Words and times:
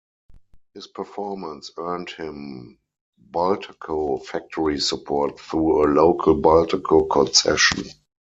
His 0.73 0.87
performance 0.87 1.69
earned 1.77 2.09
him 2.09 2.79
Bultaco 3.29 4.25
factory 4.25 4.79
support 4.79 5.39
through 5.39 5.85
a 5.85 5.85
local 5.93 6.41
Bultaco 6.41 7.07
concession. 7.07 7.85